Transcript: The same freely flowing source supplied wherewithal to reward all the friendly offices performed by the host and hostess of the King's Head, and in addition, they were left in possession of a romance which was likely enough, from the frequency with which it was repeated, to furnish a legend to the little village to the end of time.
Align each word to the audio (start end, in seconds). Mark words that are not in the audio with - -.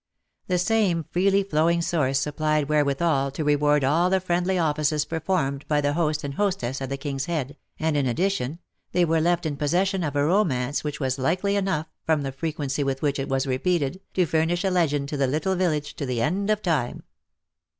The 0.47 0.57
same 0.57 1.03
freely 1.11 1.43
flowing 1.43 1.83
source 1.83 2.17
supplied 2.17 2.67
wherewithal 2.69 3.29
to 3.29 3.43
reward 3.43 3.83
all 3.83 4.09
the 4.09 4.19
friendly 4.19 4.57
offices 4.57 5.05
performed 5.05 5.63
by 5.67 5.79
the 5.79 5.93
host 5.93 6.23
and 6.23 6.33
hostess 6.33 6.81
of 6.81 6.89
the 6.89 6.97
King's 6.97 7.25
Head, 7.27 7.55
and 7.77 7.95
in 7.95 8.07
addition, 8.07 8.57
they 8.93 9.05
were 9.05 9.21
left 9.21 9.45
in 9.45 9.57
possession 9.57 10.03
of 10.03 10.15
a 10.15 10.25
romance 10.25 10.83
which 10.83 10.99
was 10.99 11.19
likely 11.19 11.55
enough, 11.55 11.85
from 12.03 12.23
the 12.23 12.31
frequency 12.31 12.83
with 12.83 13.03
which 13.03 13.19
it 13.19 13.29
was 13.29 13.45
repeated, 13.45 14.01
to 14.15 14.25
furnish 14.25 14.63
a 14.63 14.71
legend 14.71 15.07
to 15.09 15.17
the 15.17 15.27
little 15.27 15.55
village 15.55 15.93
to 15.97 16.07
the 16.07 16.19
end 16.19 16.49
of 16.49 16.63
time. 16.63 17.03